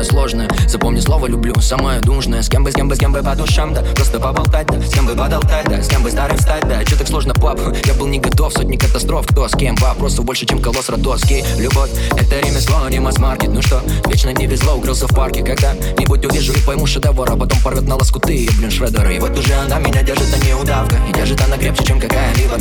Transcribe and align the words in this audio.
самое 0.00 0.04
сложное. 0.04 0.48
Запомни 0.68 1.00
слово 1.00 1.26
люблю, 1.26 1.54
самое 1.60 2.00
нужное. 2.00 2.42
С 2.42 2.48
кем 2.48 2.64
бы, 2.64 2.70
с 2.70 2.74
кем 2.74 2.88
бы, 2.88 2.96
с 2.96 2.98
кем 2.98 3.12
бы 3.12 3.22
по 3.22 3.34
душам, 3.34 3.74
да. 3.74 3.82
Просто 3.94 4.18
поболтать, 4.18 4.66
да. 4.66 4.80
С 4.80 4.92
кем 4.92 5.06
бы 5.06 5.14
подолтать, 5.14 5.66
да. 5.68 5.82
С 5.82 5.88
кем 5.88 6.02
бы 6.02 6.10
старым 6.10 6.38
стать, 6.38 6.66
да. 6.68 6.84
Че 6.84 6.96
так 6.96 7.08
сложно, 7.08 7.34
пап? 7.34 7.60
Я 7.84 7.94
был 7.94 8.06
не 8.06 8.18
готов, 8.18 8.52
сотни 8.52 8.76
катастроф. 8.76 9.26
Кто 9.26 9.48
с 9.48 9.52
кем? 9.52 9.74
Вопросов 9.76 10.24
больше, 10.24 10.46
чем 10.46 10.60
колосс 10.60 10.88
родоски 10.88 11.44
Любовь, 11.58 11.90
это 12.16 12.40
ремесло, 12.40 12.88
не 12.88 13.00
масс-маркет 13.00 13.50
Ну 13.50 13.62
что, 13.62 13.82
вечно 14.06 14.30
не 14.30 14.46
везло, 14.46 14.74
укрылся 14.76 15.06
в 15.06 15.14
парке. 15.14 15.42
Когда-нибудь 15.42 16.24
увижу 16.24 16.52
и 16.52 16.60
пойму 16.60 16.86
шедевр 16.86 17.30
А 17.30 17.36
потом 17.36 17.58
порвет 17.62 17.86
на 17.86 17.96
лоскуты, 17.96 18.48
блин, 18.58 18.70
шредеры. 18.70 19.16
И 19.16 19.18
вот 19.18 19.38
уже 19.38 19.54
она 19.54 19.78
меня 19.78 20.02
держит, 20.02 20.28
а 20.34 20.44
не 20.44 20.54
удавка. 20.54 20.96
И 21.08 21.12
держит 21.12 21.40
она 21.42 21.56
крепче, 21.56 21.84
чем 21.84 22.00
какая-либо. 22.00 22.58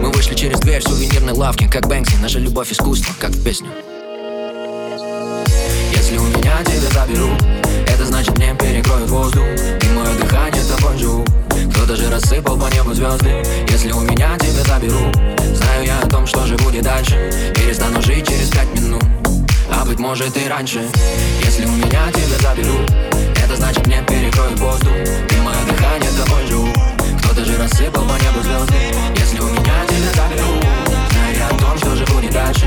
Мы 0.00 0.10
вышли 0.10 0.34
через 0.34 0.58
дверь 0.60 0.82
сувенирной 0.82 1.32
лавки 1.32 1.68
Как 1.68 1.86
Бэнкси, 1.86 2.16
наша 2.20 2.38
любовь 2.38 2.72
искусство, 2.72 3.14
как 3.20 3.30
в 3.30 3.44
песню 3.44 3.68
Если 6.12 6.26
у 6.26 6.28
меня 6.28 6.62
тебя 6.62 6.90
заберут 6.90 7.42
Это 7.86 8.04
значит 8.04 8.36
мне 8.36 8.54
перекроют 8.60 9.08
воздух 9.08 9.46
И 9.46 9.88
мое 9.94 10.14
дыхание 10.20 10.62
тобой 10.62 10.98
живу 10.98 11.24
кто-то 11.72 11.96
же 11.96 12.10
рассыпал 12.10 12.58
по 12.58 12.66
небу 12.66 12.92
звезды 12.92 13.42
Если 13.68 13.92
у 13.92 14.00
меня 14.00 14.36
тебя 14.36 14.62
заберут 14.62 15.16
Знаю 15.56 15.86
я 15.86 16.00
о 16.00 16.06
том, 16.06 16.26
что 16.26 16.44
же 16.44 16.54
будет 16.56 16.82
дальше 16.82 17.32
Перестану 17.54 18.02
жить 18.02 18.28
через 18.28 18.50
пять 18.50 18.68
минут. 18.78 19.02
А 19.70 19.86
быть 19.86 19.98
может 19.98 20.36
и 20.36 20.46
раньше. 20.48 20.86
Если 21.44 21.64
у 21.64 21.70
меня 21.70 22.12
тебя 22.12 22.50
заберут 22.50 22.90
Это 23.42 23.56
значит 23.56 23.86
мне 23.86 24.04
перекроют 24.06 24.60
воздух 24.60 24.92
И 24.92 25.36
мое 25.40 25.64
дыхание 25.66 26.10
тобой 26.10 26.46
живу 26.46 26.72
Кто-то 27.22 27.42
же 27.42 27.56
рассыпал 27.56 28.02
по 28.02 28.12
небу 28.22 28.42
звезды 28.42 28.74
Если 29.16 29.40
у 29.40 29.46
меня 29.46 29.86
тебя 29.88 30.12
заберут 30.14 30.64
Знаю 31.10 31.36
я 31.38 31.46
о 31.46 31.58
том, 31.58 31.78
что 31.78 31.96
же 31.96 32.04
будет 32.04 32.32
дальше 32.32 32.66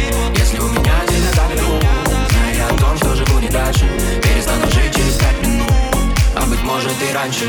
раньше 7.21 7.45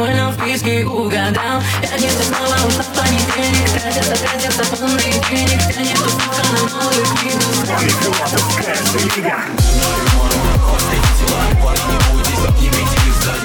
Пароль 0.00 0.16
на 0.16 0.32
вписке 0.32 0.86
угадал. 0.86 1.60
Пятница 1.82 2.22
снова 2.24 2.54
ушла 2.66 2.82
в 2.82 2.88
понедельник 2.96 3.68
Тратится, 3.68 4.16
тратится 4.16 4.64
полный 4.74 5.12
денег 5.28 5.60
Тянет 5.74 5.98
успеха 5.98 6.42
на 6.52 6.60
новую 6.70 7.04
книгу 7.16 7.38
Парни, 11.62 11.84
не 11.92 11.98
бойтесь, 12.08 12.44
обнимите 12.48 12.96
их 12.96 13.14
сзади 13.20 13.44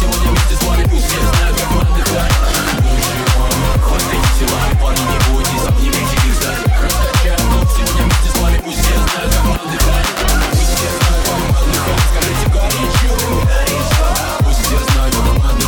сегодня 0.00 0.30
вместе 0.30 0.54
с 0.56 0.62
вами 0.64 0.82
Пусть 0.90 1.06
все 1.06 1.20
знают, 1.20 1.54
как 1.56 1.70
мы 1.70 1.78
отдыхаем 1.80 2.34
Хватайте 3.84 4.30
тела, 4.40 4.60
парни, 4.82 5.04
не 5.12 5.18
бойтесь, 5.30 5.66
обнимите 5.68 6.16
их 6.26 6.34
сзади 6.42 6.64
сегодня 7.76 8.02
вместе 8.02 8.30
с 8.34 8.36
вами 8.40 8.58
Пусть 8.64 8.80
все 8.80 8.94
знают, 8.98 9.30
мы 9.44 9.54
все 10.58 10.86
знают, 10.86 11.22
как 11.22 11.38
мы 11.38 11.50
отдыхаем 11.54 11.96
Скажите 12.10 12.46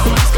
Скажите 0.08 0.37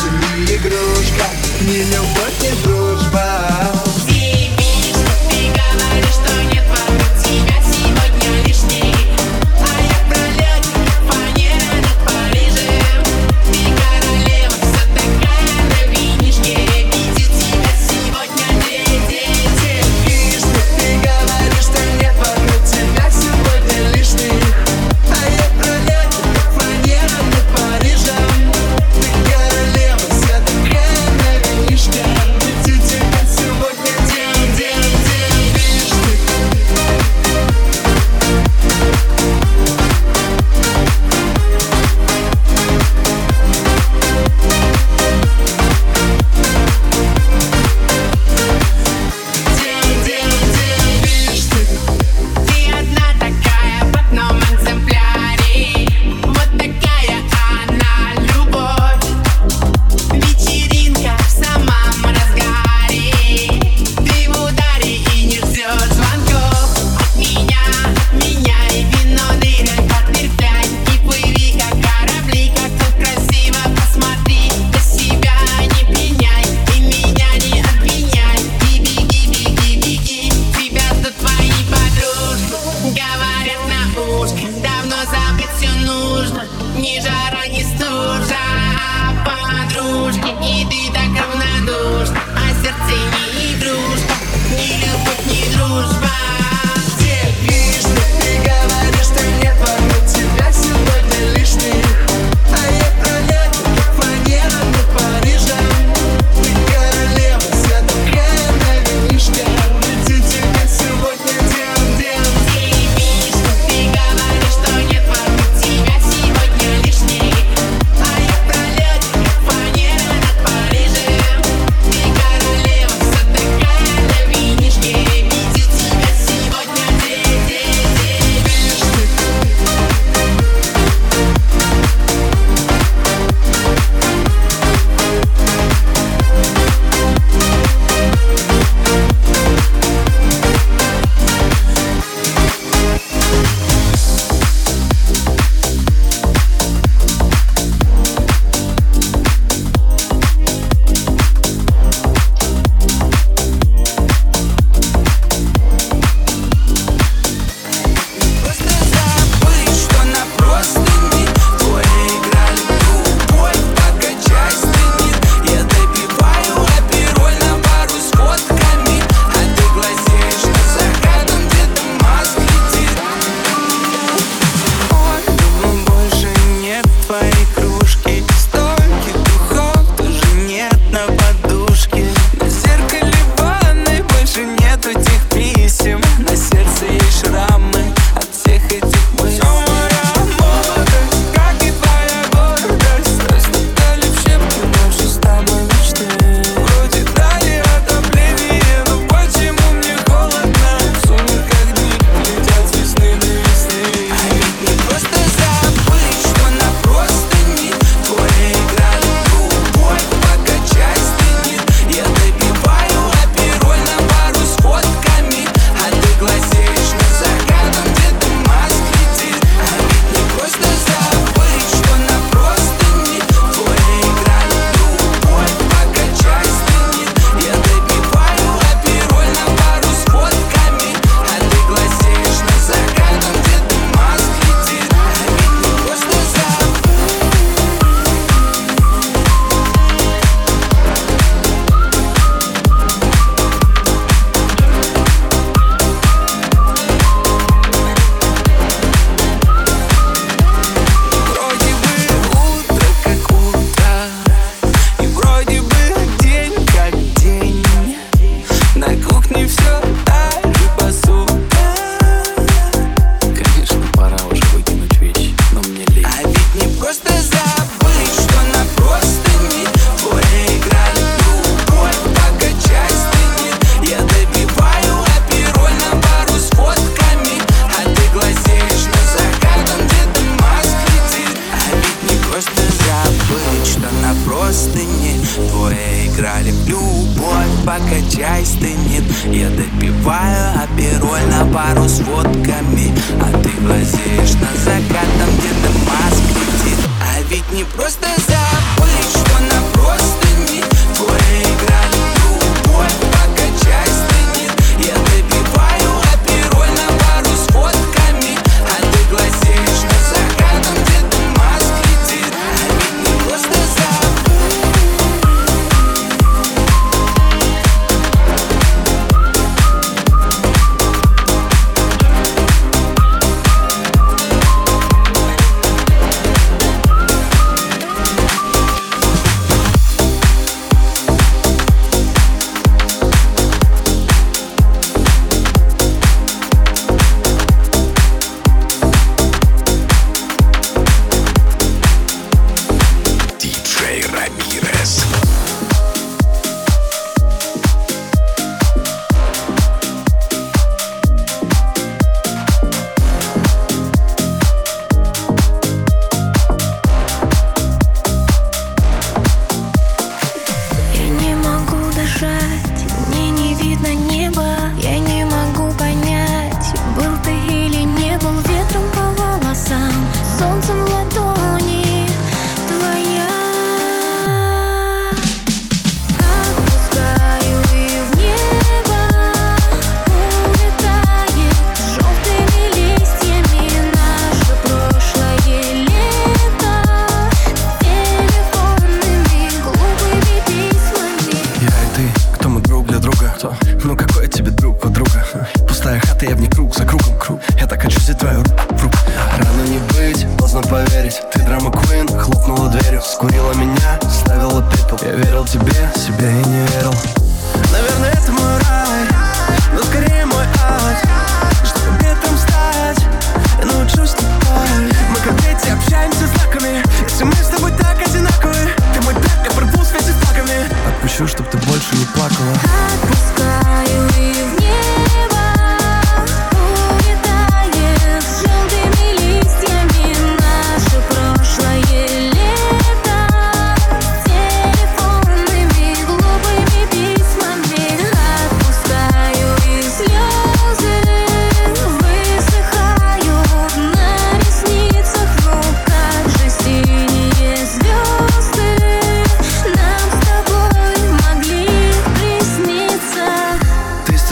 Не 0.00 0.56
игрушка. 0.56 1.26
Ни 1.60 1.82
любовь, 1.84 2.40
ни 2.42 2.62
дружба 2.62 2.81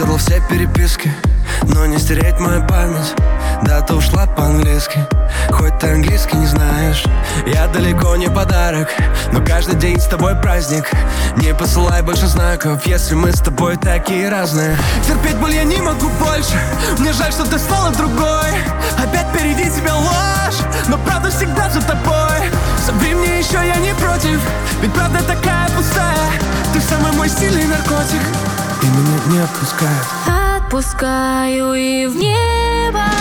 Стерл 0.01 0.17
все 0.17 0.41
переписки 0.49 1.13
Но 1.61 1.85
не 1.85 1.99
стереть 1.99 2.39
мою 2.39 2.65
память. 2.65 3.13
Да, 3.61 3.81
ты 3.81 3.93
ушла 3.93 4.25
по-английски 4.25 5.05
Хоть 5.51 5.77
ты 5.77 5.91
английский 5.91 6.37
не 6.37 6.47
знаешь. 6.47 7.03
Я 7.45 7.67
далеко 7.67 8.15
не 8.15 8.27
подарок 8.27 8.89
Но 9.31 9.45
каждый 9.45 9.75
день 9.75 9.99
с 9.99 10.05
тобой 10.05 10.35
праздник. 10.35 10.89
Не 11.37 11.53
посылай 11.53 12.01
больше 12.01 12.25
знаков 12.25 12.83
Если 12.87 13.13
мы 13.13 13.31
с 13.31 13.41
тобой 13.41 13.77
такие 13.77 14.27
разные. 14.29 14.75
Терпеть 15.07 15.35
боль 15.35 15.53
я 15.53 15.65
не 15.65 15.79
могу 15.79 16.09
больше 16.19 16.59
Мне 16.97 17.13
жаль, 17.13 17.31
что 17.31 17.45
ты 17.45 17.59
стала 17.59 17.91
другой. 17.91 18.49
Опять 18.97 19.27
впереди 19.27 19.69
тебя 19.69 19.93
ложь 19.93 20.61
Но 20.87 20.97
правда 20.97 21.29
всегда 21.29 21.69
за 21.69 21.81
тобой. 21.83 22.49
Собери 22.83 23.13
мне 23.13 23.37
еще, 23.37 23.53
я 23.63 23.75
не 23.75 23.93
против 23.93 24.41
Ведь 24.81 24.93
правда 24.93 25.19
такая 25.19 25.69
пустая. 25.77 26.31
Ты 26.73 26.81
самый 26.81 27.11
мой 27.11 27.29
сильный 27.29 27.67
наркотик. 27.67 28.50
И 28.81 28.85
меня 28.85 29.19
не 29.27 29.39
отпускает 29.39 30.05
Отпускаю 30.27 31.73
и 31.73 32.07
в 32.07 32.15
небо. 32.15 33.20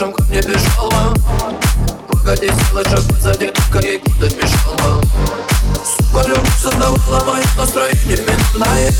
слышим, 0.00 0.12
как 0.12 0.28
мне 0.28 0.40
бежала. 0.40 1.14
Погоди, 2.08 2.50
слышим, 2.70 3.04
позади 3.08 3.48
только 3.48 3.86
ей 3.86 3.98
куда 3.98 4.26
мешала 4.26 5.02
Сука, 5.84 6.28
любовь 6.28 6.60
создавала 6.60 7.24
мое 7.24 7.44
настроение 7.56 8.18
минутное 8.18 8.92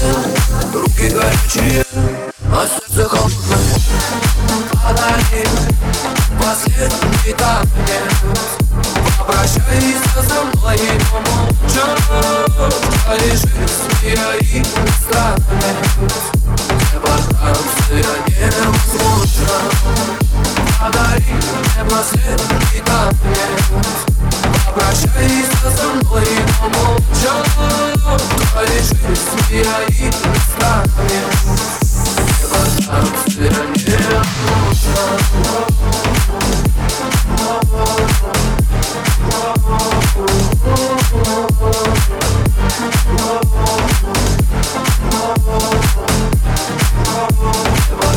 Руки 0.74 1.08
горячие, 1.08 1.84
а 2.52 2.66
сердце 2.66 3.08
холодное. 3.08 3.58
Подари 4.72 5.46
последний 6.38 7.32
танец 7.34 8.59
Прощайся 9.30 10.22
со 10.28 10.42
мной, 10.42 10.76
но 11.12 11.20
молча 11.20 11.86
Лежит 13.14 13.70
и 14.02 14.62
страны 14.98 15.70
Эвакуация 16.92 18.10
невозможна 18.26 19.58
Подари 20.80 21.22
мне 21.30 21.82
последний 21.88 22.80
танец. 22.84 23.98
камни 24.02 24.74
Прощайся 24.74 25.68
со 25.76 25.86
мной, 25.86 26.26
но 26.60 26.66
молча 26.68 27.34
Лежит 28.62 28.98
и 29.48 30.10
страны 30.50 31.18
Эвакуация 32.42 33.54
невозможна 33.76 34.40
Oh, 37.42 37.60
oh, 37.72 38.22
oh. 38.24 38.49
Bye. 48.00 48.09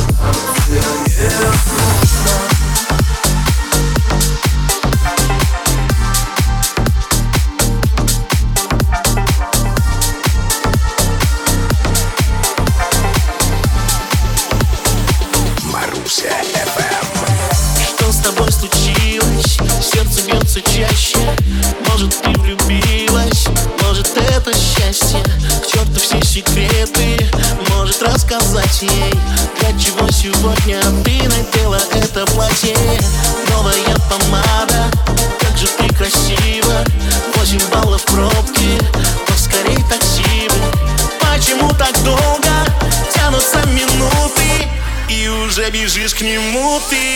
move 46.23 46.93
it. 46.93 47.12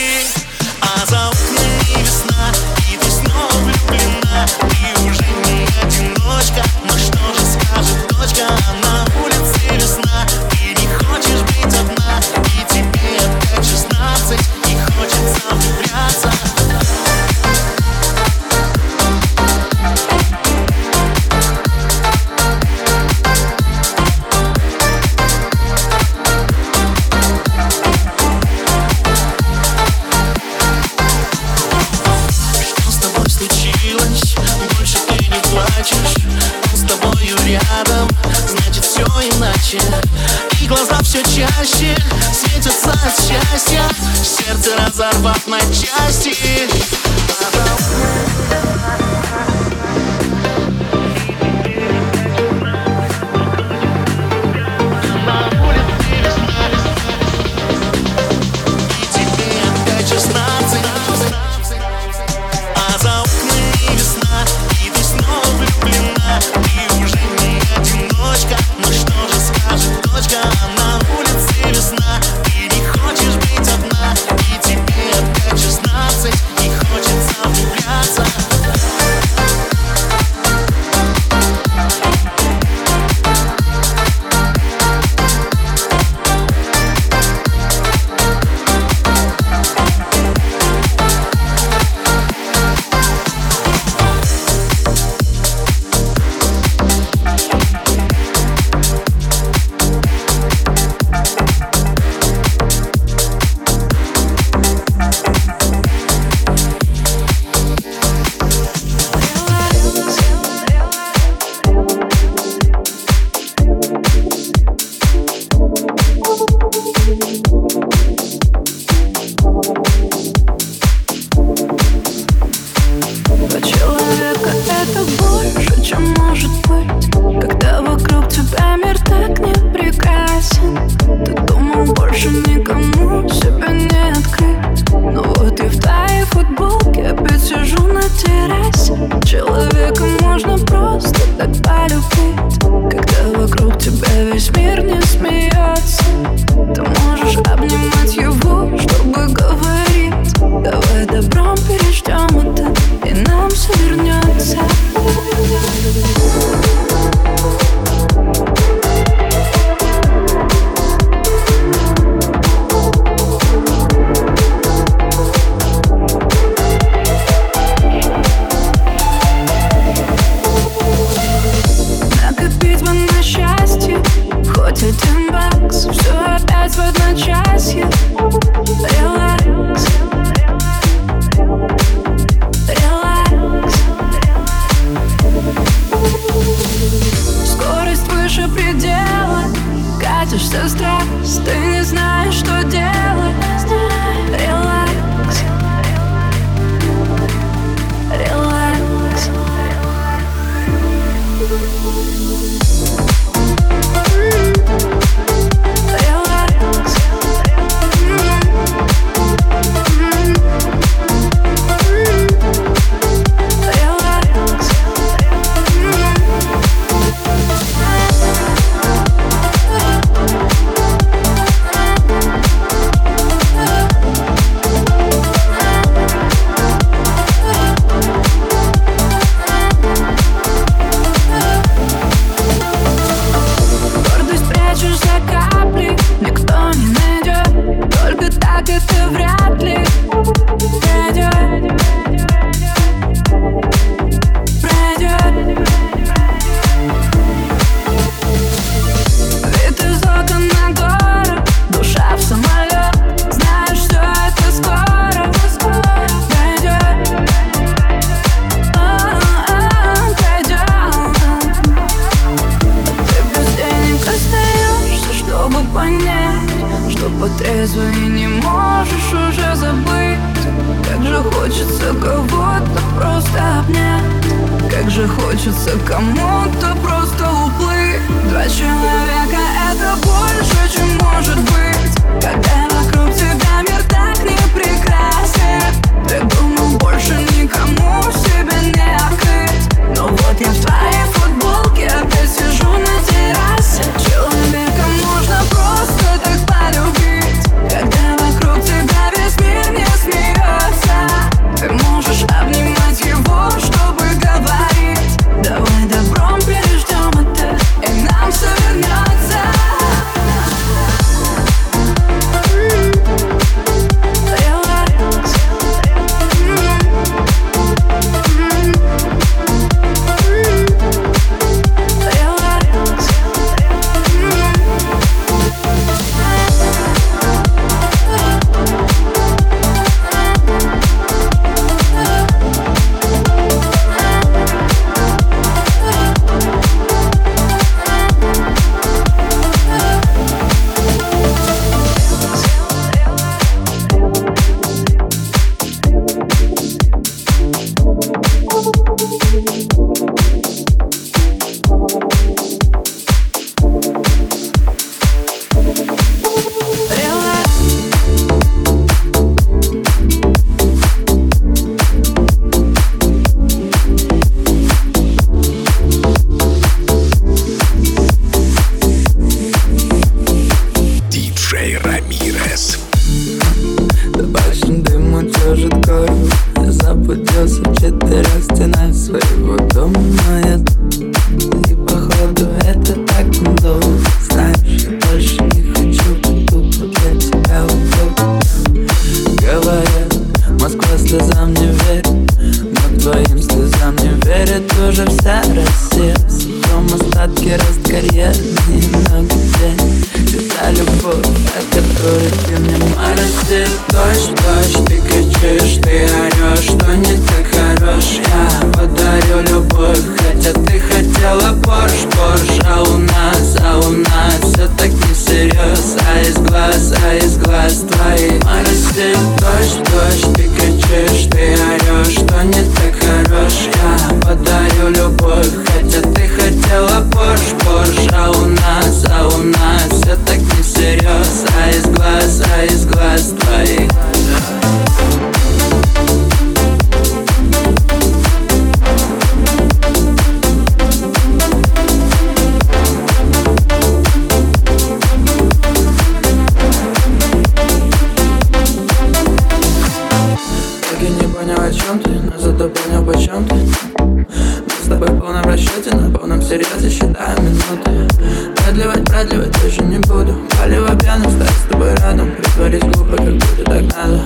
Говоришь 462.58 462.82
глупо, 462.82 463.16
как 463.16 463.34
будто 463.34 463.64
так 463.66 463.82
надо. 463.94 464.20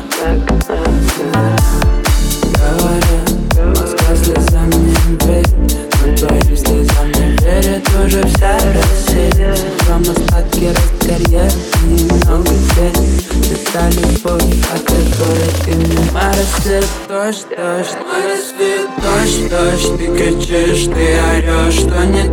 Говорят, 2.56 3.78
Москва 3.78 4.16
слезам 4.16 4.70
не 4.70 5.26
верит. 5.26 5.48
Но 6.06 6.16
твоим 6.16 6.56
слезам 6.56 7.12
вся 8.34 8.58
Россия. 8.72 9.54
Вам 9.86 10.00
остатки 10.00 10.64
рост 10.68 10.94
карьер 11.00 11.52
немного 11.84 12.48
тень 12.74 13.20
Это 13.52 13.90
любовь, 14.00 14.42
а 14.72 14.76
о 14.76 14.78
которой 14.78 15.52
ты 15.64 15.70
мне 15.74 16.10
моросит. 16.12 16.86
Дождь, 17.08 17.46
дождь, 17.50 17.96
Дождь, 19.02 19.50
дождь, 19.50 19.98
ты 19.98 20.06
кричишь, 20.06 20.84
ты 20.86 21.18
орешь, 21.20 21.74
что 21.74 22.06
не 22.06 22.31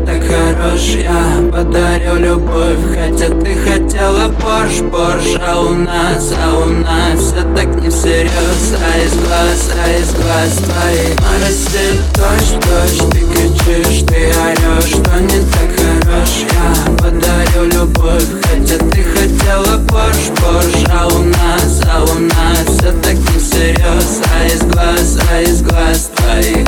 дрожь 0.69 0.95
Я 0.95 1.51
подарю 1.51 2.15
любовь 2.15 2.79
Хотя 2.93 3.27
ты 3.29 3.55
хотела 3.55 4.29
Порш, 4.29 4.79
Порш 4.91 5.39
А 5.45 5.59
у 5.59 5.73
нас, 5.73 6.33
а 6.41 6.57
у 6.57 6.65
нас 6.65 7.19
Все 7.19 7.41
так 7.55 7.75
не 7.81 7.89
всерьез. 7.89 8.73
А 8.73 8.97
из 8.99 9.13
глаз, 9.15 9.71
а 9.75 9.99
из 9.99 10.13
глаз 10.13 10.57
твоих 10.57 11.15
Но 11.19 11.45
растет 11.45 11.99
дождь, 12.15 12.59
дождь 12.67 13.11
Ты 13.11 13.19
кричишь, 13.19 14.05
ты 14.07 14.31
орешь 14.41 14.89
Что 14.89 15.19
не 15.19 15.39
так 15.51 15.69
хорош. 15.77 16.29
Я 16.51 16.91
подарю 16.97 17.65
любовь 17.71 18.27
Хотя 18.43 18.77
ты 18.77 19.03
хотела 19.03 19.77
Порш, 19.87 20.29
Порш 20.41 20.85
А 20.91 21.07
у 21.07 21.23
нас, 21.23 21.81
а 21.91 22.03
у 22.03 22.19
нас 22.19 22.77
Все 22.77 22.91
так 22.91 23.15
не 23.15 23.39
всерьез. 23.39 24.21
А 24.33 24.45
из 24.45 24.61
глаз, 24.61 25.19
а 25.31 25.41
из 25.41 25.61
глаз 25.61 26.11
твоих 26.15 26.67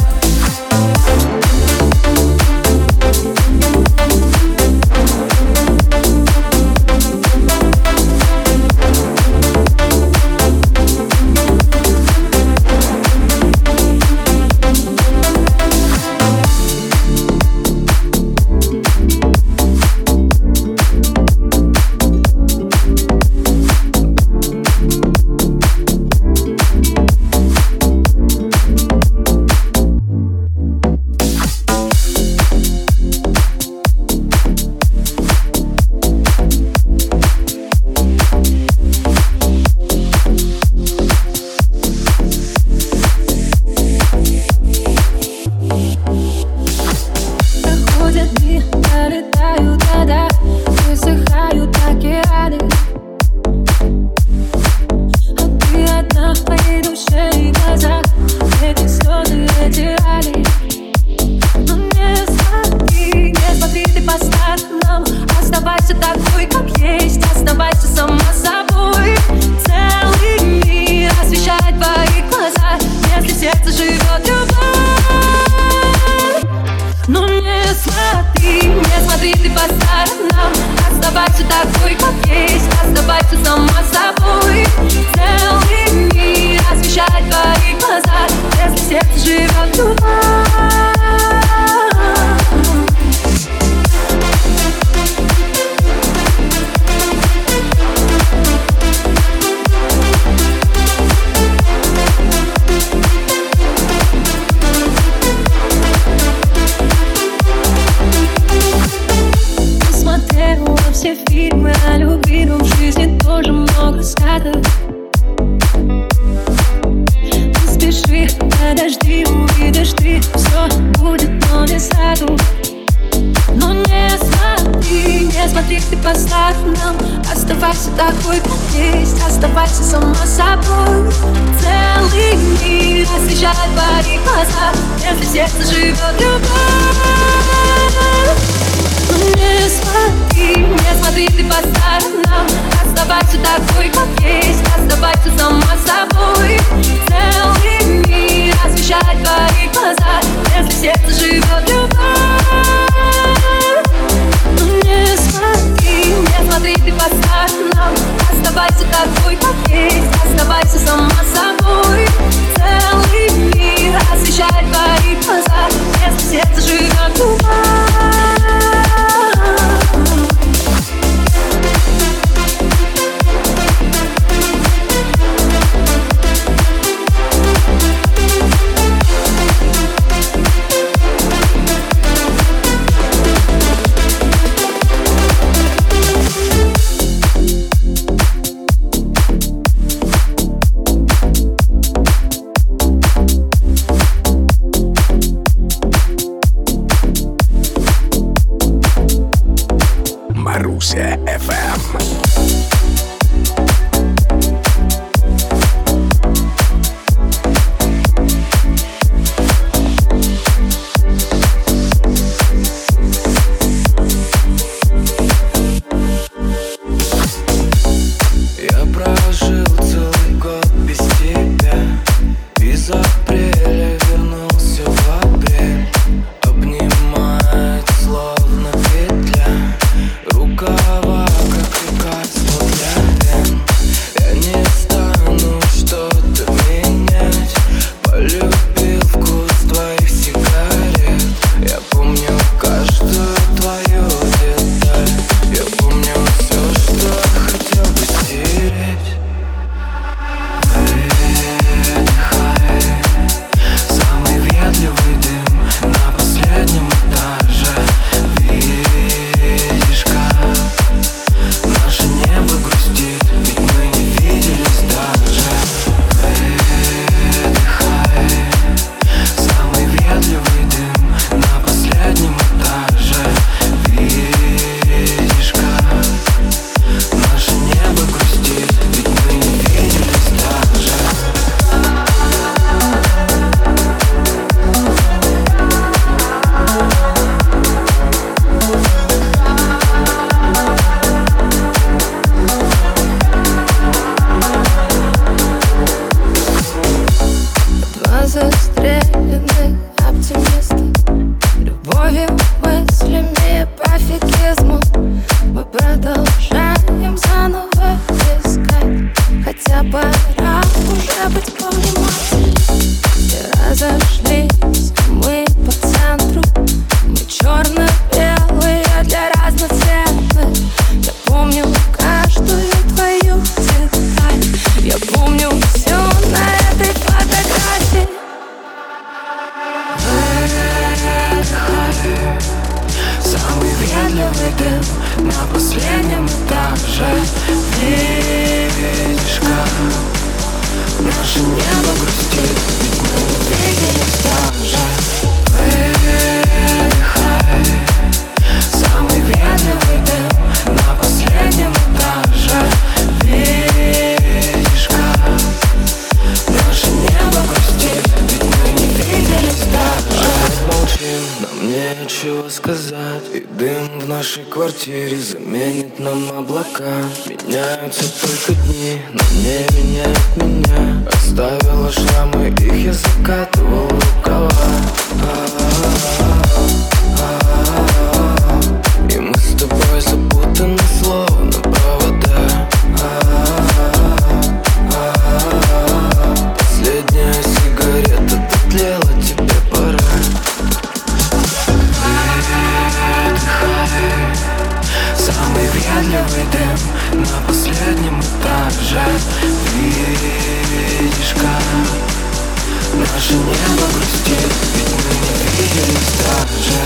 наше 403.21 403.33
небо 403.35 403.85
грустит 403.93 404.51
Ведь 404.75 404.89
мы 404.89 405.13
не 405.13 405.33
виделись 405.57 406.11
так 406.25 406.49
же 406.49 406.81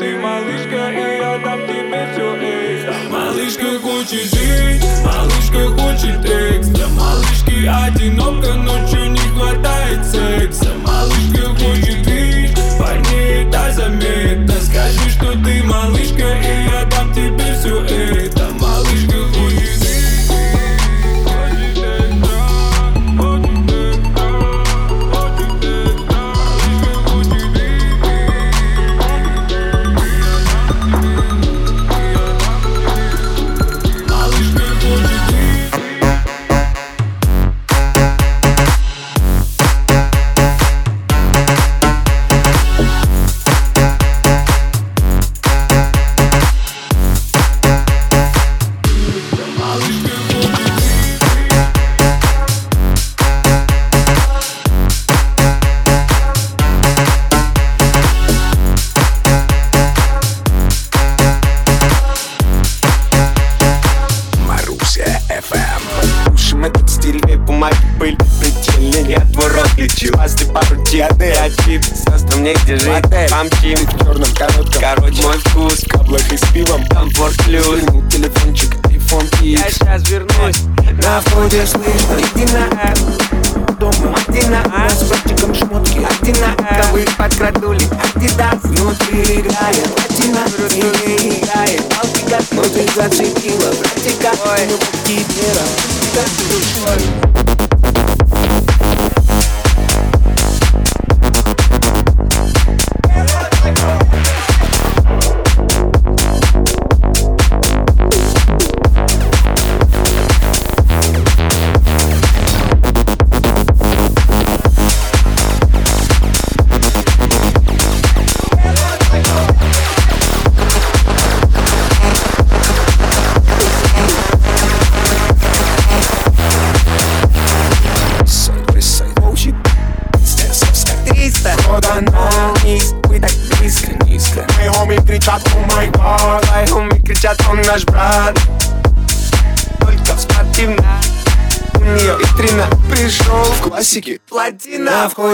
ты 0.00 0.16
малышка, 0.16 0.90
и 0.92 1.18
я 1.18 1.38
дам 1.44 1.60
тебе 1.66 2.08
все, 2.12 2.34
эй 2.40 3.10
Малышка 3.10 3.78
хочет 3.80 4.34
жить, 4.34 4.82
малышка 5.04 5.68
хочет 5.76 6.24
экс 6.24 6.68
Для 6.68 6.88
малышки 6.88 7.66
одиноко, 7.66 8.54
ночью 8.54 9.10
не 9.10 9.18
хватает 9.18 10.02
секса 10.06 10.70
Малышка 10.86 11.50
хочет 11.50 12.06
вещь, 12.06 12.54
парней 12.78 13.46
это 13.46 13.72
заметно. 13.72 14.54
Скажи, 14.62 15.10
что 15.10 15.32
ты 15.32 15.62
малышка, 15.64 16.24
и 16.24 16.70
я 16.70 16.86
дам 16.86 17.12
тебе 17.12 17.54
все, 17.58 17.84
эй 17.84 18.19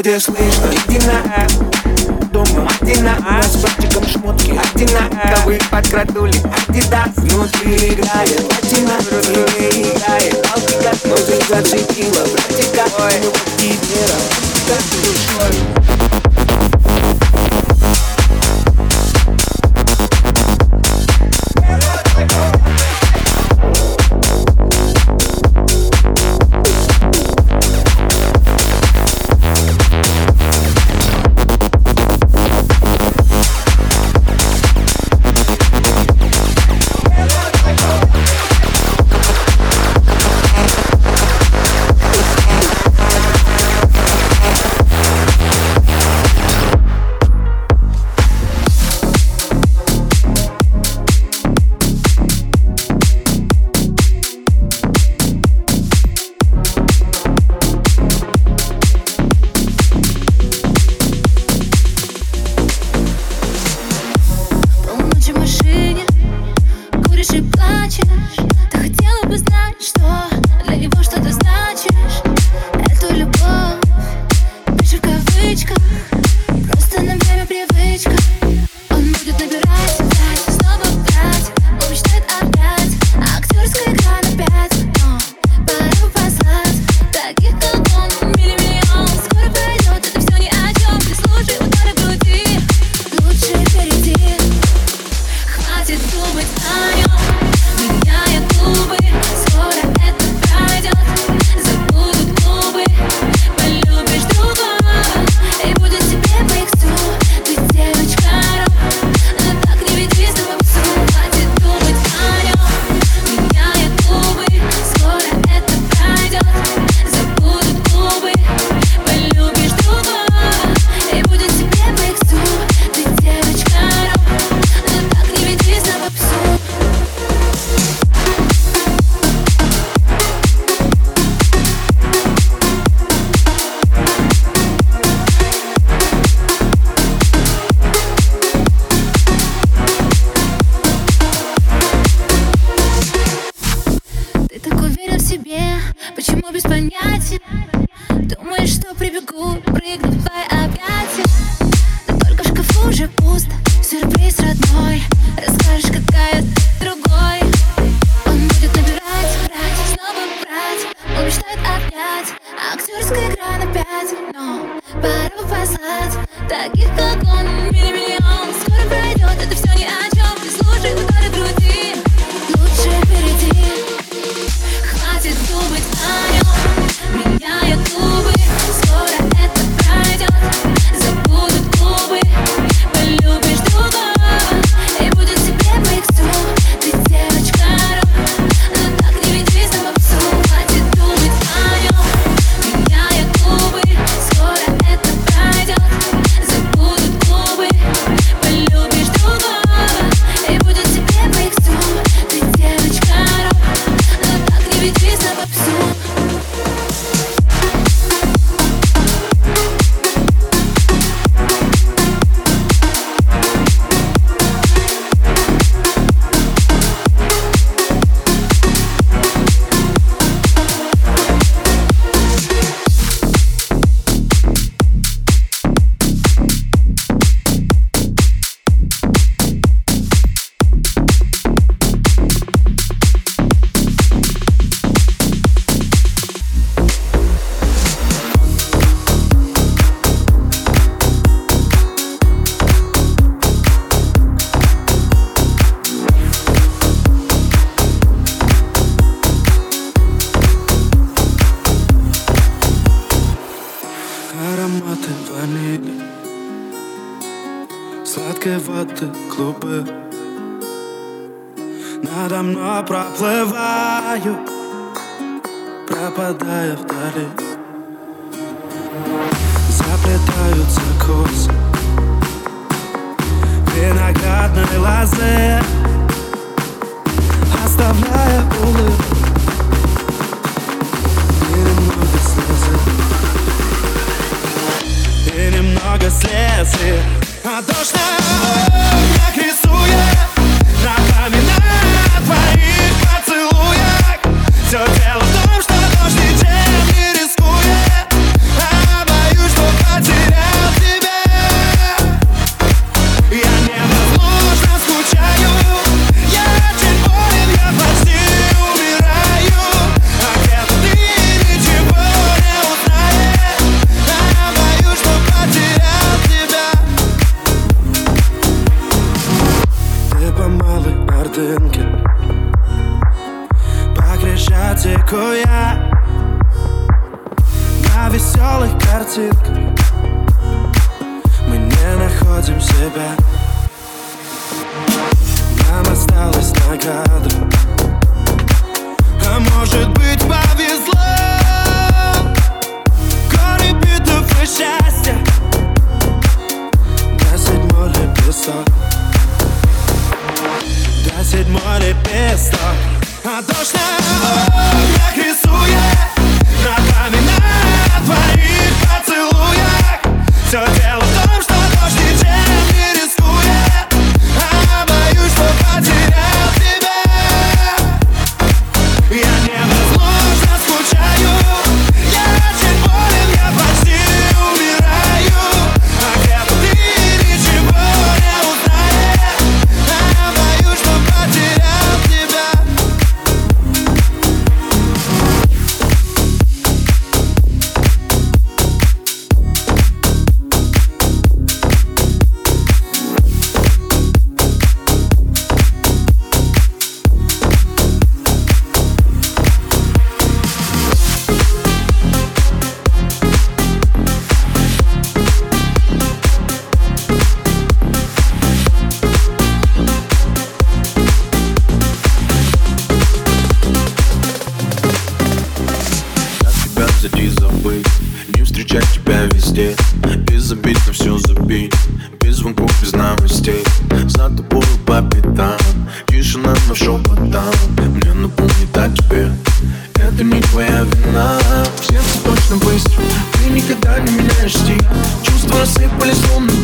платина 0.03 0.20
На 0.20 0.56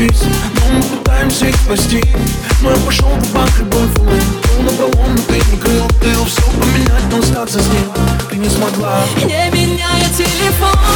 песен 0.09 0.33
Но 0.55 0.77
мы 0.77 0.83
пытаемся 0.83 1.47
их 1.47 1.57
спасти. 1.57 2.03
Но 2.63 2.71
я 2.71 2.77
пошел 2.79 3.09
в 3.09 3.33
банк 3.33 3.51
бак 3.51 3.59
любой 3.59 3.87
волны 3.87 4.21
Был 4.57 4.63
напролом, 4.63 5.15
но 5.15 5.23
ты 5.23 5.35
не 5.35 5.59
крыл 5.59 5.89
Ты 6.01 6.13
все 6.27 6.43
поменять, 6.43 7.03
но 7.11 7.19
остаться 7.19 7.61
с 7.61 7.67
ним 7.69 7.93
Ты 8.31 8.37
не 8.37 8.49
смогла. 8.49 9.05
Не 9.17 9.51
меняя 9.51 10.09
телефон. 10.17 10.92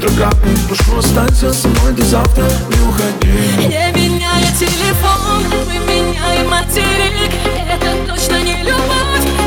Друга, 0.00 0.30
прошу, 0.66 0.98
останься 0.98 1.52
со 1.52 1.68
мной 1.68 1.92
до 1.92 2.04
завтра, 2.04 2.44
не 2.70 2.88
уходи. 2.88 3.68
Не 3.68 3.92
меняй 3.92 4.42
телефон, 4.58 5.44
мы 5.66 5.78
меняем 5.86 6.50
материк. 6.50 7.32
Это 7.68 8.12
точно 8.12 8.42
не 8.42 8.62
любовь. 8.62 9.41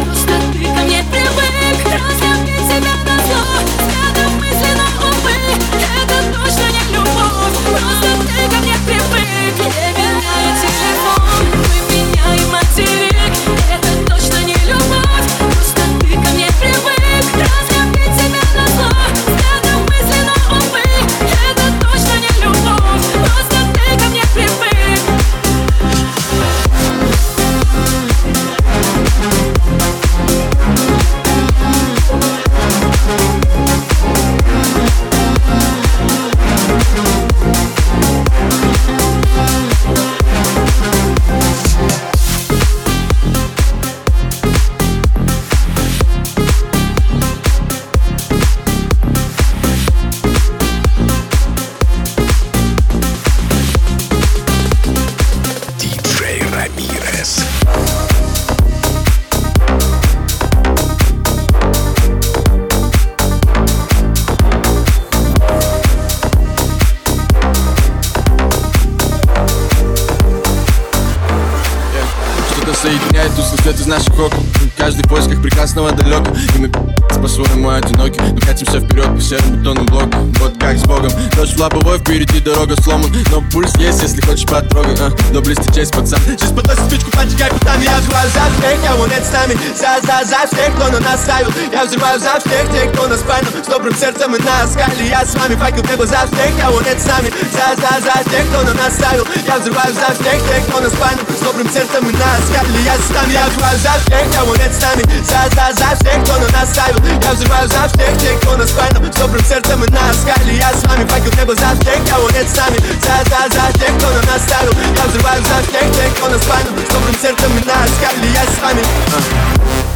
Прекрасного 75.75 75.91
далеко 75.91 76.31
И 76.55 76.59
мы 76.59 76.95
по-своему 77.25 77.69
одиноки. 77.69 78.19
Но 78.19 78.39
катимся 78.39 78.79
вперед 78.79 79.07
по 79.15 79.19
серым 79.19 79.55
бетонным 79.55 79.85
блокам. 79.87 80.31
Вот 80.39 80.53
как 80.59 80.77
с 80.77 80.83
Богом. 80.83 81.09
Дождь 81.35 81.55
в 81.55 81.59
лобовой, 81.59 81.97
впереди 81.97 82.39
дорога 82.39 82.79
сломан. 82.81 83.11
Но 83.31 83.41
пульс 83.51 83.75
есть, 83.77 84.03
если 84.03 84.21
хочешь 84.21 84.45
потрогай 84.45 84.95
а, 84.99 85.09
Доблести 85.33 85.73
честь, 85.73 85.91
пацан. 85.91 86.19
Жизнь 86.25 86.55
подносит 86.55 86.85
спичку, 86.85 87.09
поджигай 87.11 87.49
путами. 87.49 87.83
Я 87.83 87.97
взрываю 87.97 88.29
за 88.29 88.45
всех, 88.59 88.85
кого 88.85 89.07
нет 89.07 89.25
с 89.25 89.31
нами. 89.31 89.57
За, 89.75 90.05
за, 90.05 90.25
за 90.25 90.45
всех, 90.47 90.75
кто 90.75 90.87
на 90.89 90.99
нас 90.99 91.21
ставил. 91.21 91.51
Я 91.71 91.85
взрываю 91.85 92.19
за 92.19 92.39
всех 92.39 92.71
тех, 92.71 92.93
кто 92.93 93.07
нас 93.07 93.21
пальнул 93.21 93.51
С 93.63 93.67
добрым 93.67 93.95
сердцем 93.95 94.35
и 94.35 94.39
на 94.39 94.67
скале 94.67 95.09
Я 95.09 95.25
с 95.25 95.33
вами 95.33 95.55
факел 95.55 95.83
небо 95.89 96.05
за 96.05 96.27
всех, 96.29 96.51
кого 96.61 96.81
нет 96.81 97.01
с 97.01 97.05
нами. 97.07 97.31
За, 97.51 97.73
за, 97.75 98.01
за 98.05 98.29
тех, 98.29 98.45
кто 98.49 98.63
на 98.63 98.73
нас 98.73 98.93
ставил 98.93 99.24
Я 99.45 99.59
взрываю 99.59 99.93
за 99.93 100.09
всех 100.13 100.41
тех, 100.47 100.65
кто 100.67 100.79
нас 100.79 100.91
пальнул 100.93 101.25
С 101.29 101.41
добрым 101.41 101.69
сердцем 101.69 102.09
и 102.09 102.11
на 102.11 102.31
скале 102.47 102.81
Я 102.83 102.97
с 102.97 103.09
нами, 103.09 103.33
я 103.33 103.45
взрываю 103.47 103.77
за 103.77 103.93
всех, 104.01 104.33
кого 104.33 104.55
нет 104.55 104.73
с 104.73 104.81
нами 104.81 105.03
За, 105.21 105.39
за, 105.53 105.65
за 105.77 105.95
всех, 105.95 106.23
кто 106.23 106.33
на 106.39 106.49
нас 106.49 106.69
ставил 106.69 106.97
Я 107.05 107.33
взрываю 107.33 107.69
за 107.69 107.87
всех 107.89 108.17
тех, 108.17 108.39
кто 108.41 108.57
нас 108.57 108.71
пальнул 108.71 109.05
С 109.05 109.15
добрым 109.15 109.45
сердцем 109.45 109.83
и 109.83 109.91
на 109.91 110.13
скале 110.13 110.57
Я 110.57 110.73
с 110.73 110.83
вами 110.83 111.05
факел 111.07 111.31
в 111.31 111.37
небо 111.37 111.53
за 111.53 111.69
всех, 111.77 111.99
кого 112.09 112.29
нет 112.31 112.49
с 112.49 112.57
нами 112.57 112.77
За, 113.05 113.15
за, 113.29 113.39
за 113.53 113.79
тех, 113.79 113.95
кто 113.97 114.09
на 114.09 114.21
нас 114.25 114.41
ставил 114.41 114.73
Я 114.73 115.05
взрываю 115.05 115.43
за 115.43 115.57
всех 115.69 115.85
тех, 115.93 116.13
кто 116.15 116.27
нас 116.29 116.41
пальнул 116.41 116.73
С 116.81 116.93
добрым 116.93 117.15
сердцем 117.21 117.51
и 117.53 117.65
на 117.65 117.79
скале 117.85 118.27
Я 118.33 118.43
с 118.49 118.61
вами 118.63 119.94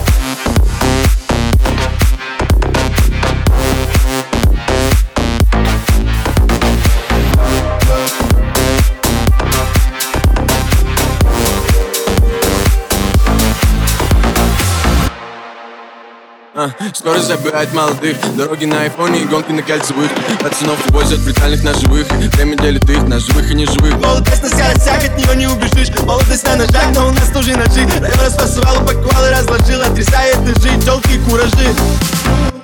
А, 16.60 16.72
скорость 16.94 17.28
забирает 17.28 17.74
молодых. 17.74 18.18
Дороги 18.36 18.66
на 18.66 18.82
айфоне 18.82 19.22
и 19.22 19.26
гонки 19.26 19.54
на 19.54 19.62
кольцевых. 19.62 20.12
Пацанов 20.42 20.78
увозят 20.90 21.20
в 21.20 21.24
брутальных 21.24 21.64
ножевых 21.64 22.12
Время 22.12 22.58
делит 22.58 22.90
их 22.90 23.02
на 23.04 23.18
живых 23.18 23.50
и 23.50 23.56
неживых. 23.56 23.96
Молодость 23.96 24.44
на 24.44 24.50
скоростях, 24.50 25.06
от 25.06 25.18
нее 25.18 25.36
не 25.38 25.48
убежишь. 25.48 25.88
Молодость 26.02 26.44
на 26.44 26.58
ножах, 26.58 26.86
но 26.94 27.08
у 27.08 27.12
нас 27.12 27.30
тоже 27.30 27.56
ножи. 27.56 27.88
Район 28.02 28.20
расфасовал, 28.20 28.84
упаковал 28.84 29.26
и 29.26 29.30
разложил 29.30 29.82
Отрезая 29.84 30.34
этажи, 30.34 30.78
телки 30.82 31.14
и 31.14 31.20
куражи 31.30 32.59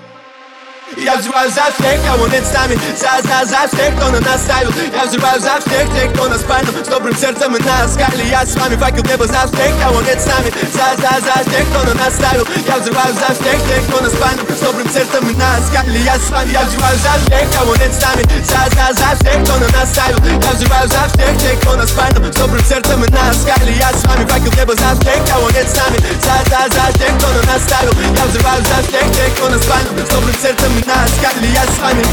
я 0.97 1.17
взрываю 1.17 1.49
за 1.49 1.65
всех, 1.73 1.99
кого 2.05 2.27
нет 2.27 2.45
с 2.45 2.53
нами 2.53 2.77
За, 2.95 3.21
за, 3.27 3.45
за 3.45 3.67
всех, 3.67 3.95
кто 3.95 4.09
на 4.09 4.19
нас 4.21 4.41
ставил 4.41 4.71
Я 4.93 5.05
взрываю 5.05 5.39
за 5.41 5.59
всех 5.59 5.91
тех, 5.93 6.13
кто 6.13 6.27
нас 6.27 6.41
пальнул 6.43 6.73
С 6.73 6.87
добрым 6.87 7.15
сердцем 7.15 7.55
и 7.55 7.59
на 7.63 7.87
скале 7.87 8.25
Я 8.29 8.45
с 8.45 8.55
вами 8.55 8.75
факел 8.75 9.03
небо 9.03 9.27
за 9.27 9.47
всех, 9.47 9.71
кого 9.81 10.01
нет 10.01 10.21
с 10.21 10.25
нами 10.25 10.53
За, 10.71 10.95
за, 10.95 11.19
за 11.19 11.49
тех, 11.49 11.67
кто 11.69 11.83
на 11.83 11.93
нас 11.95 12.15
ставил 12.15 12.47
Я 12.67 12.77
взрываю 12.77 13.13
за 13.13 13.33
всех 13.35 13.57
тех, 13.67 13.83
кто 13.87 14.01
нас 14.01 14.13
пальнул 14.13 14.45
С 14.47 14.59
добрым 14.61 14.89
сердцем 14.89 15.29
и 15.29 15.33
на 15.35 15.59
скале 15.67 15.99
Я 15.99 16.15
с 16.15 16.29
вами, 16.29 16.51
я 16.51 16.63
взрываю 16.63 16.97
за 16.97 17.13
всех, 17.25 17.59
кого 17.59 17.75
нет 17.75 17.93
с 17.93 18.01
нами 18.01 18.23
За, 18.43 18.61
за, 18.71 18.85
за 18.93 19.09
всех, 19.19 19.43
кто 19.43 19.53
на 19.57 19.67
нас 19.75 19.89
ставил 19.89 20.17
Я 20.23 20.51
взрываю 20.53 20.87
за 20.87 21.03
всех 21.11 21.31
тех, 21.41 21.59
кто 21.59 21.75
нас 21.75 21.91
пальнул 21.91 22.31
С 22.31 22.35
добрым 22.35 22.63
сердцем 22.63 23.03
и 23.03 23.07
на 23.11 23.33
скале 23.33 23.73
Я 23.73 23.91
с 23.91 24.03
вами 24.05 24.25
факел 24.25 24.51
небо 24.55 24.73
за 24.75 24.95
всех, 24.95 25.19
кого 25.27 25.49
нет 25.51 25.67
с 25.67 25.75
нами 25.75 25.97
За, 26.23 26.35
за, 26.49 26.59
за 26.71 26.85
тех, 26.97 27.11
кто 27.17 27.27
на 27.35 27.41
нас 27.51 27.61
ставил 27.63 27.93
Я 28.15 28.25
взрываю 28.25 28.61
за 28.63 28.77
всех 28.87 29.05
тех, 29.11 29.33
кто 29.35 29.49
нас 29.49 29.65
пальнул 29.65 30.05
С 30.05 30.09
добрым 30.09 30.35
сердцем 30.41 30.71
и 30.79 30.84
на 30.87 31.07
скале 31.07 31.49
Я 31.49 31.63
с 31.63 31.79
вами 31.79 32.03